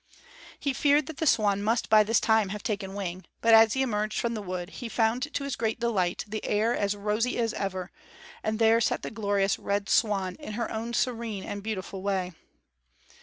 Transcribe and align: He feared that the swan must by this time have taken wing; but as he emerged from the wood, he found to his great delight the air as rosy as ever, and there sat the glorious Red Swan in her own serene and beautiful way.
He 0.59 0.73
feared 0.73 1.05
that 1.05 1.17
the 1.17 1.27
swan 1.27 1.61
must 1.61 1.87
by 1.87 2.01
this 2.03 2.19
time 2.19 2.49
have 2.49 2.63
taken 2.63 2.95
wing; 2.95 3.23
but 3.39 3.53
as 3.53 3.73
he 3.73 3.83
emerged 3.83 4.19
from 4.19 4.33
the 4.33 4.41
wood, 4.41 4.71
he 4.81 4.89
found 4.89 5.31
to 5.35 5.43
his 5.43 5.55
great 5.55 5.79
delight 5.79 6.25
the 6.27 6.43
air 6.43 6.75
as 6.75 6.95
rosy 6.95 7.37
as 7.37 7.53
ever, 7.53 7.91
and 8.41 8.57
there 8.57 8.81
sat 8.81 9.03
the 9.03 9.11
glorious 9.11 9.59
Red 9.59 9.89
Swan 9.89 10.37
in 10.39 10.53
her 10.53 10.71
own 10.71 10.95
serene 10.95 11.43
and 11.43 11.61
beautiful 11.61 12.01
way. 12.01 12.33